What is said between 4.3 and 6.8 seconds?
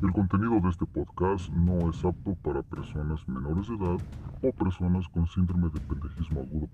o personas con síndrome de pendejismo agudo.